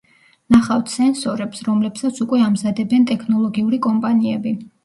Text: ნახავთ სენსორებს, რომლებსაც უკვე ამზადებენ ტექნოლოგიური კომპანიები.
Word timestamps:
ნახავთ 0.53 0.89
სენსორებს, 0.93 1.61
რომლებსაც 1.69 2.23
უკვე 2.27 2.41
ამზადებენ 2.49 3.07
ტექნოლოგიური 3.13 3.83
კომპანიები. 3.89 4.57